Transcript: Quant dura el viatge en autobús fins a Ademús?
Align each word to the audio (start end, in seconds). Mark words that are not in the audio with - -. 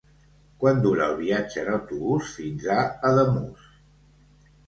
Quant 0.61 0.79
dura 0.85 1.03
el 1.11 1.17
viatge 1.17 1.59
en 1.63 1.69
autobús 1.73 2.31
fins 2.37 2.65
a 2.77 2.77
Ademús? 3.11 3.69